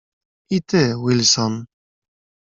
"I 0.55 0.57
ty, 0.69 0.81
Wilson." 1.03 1.53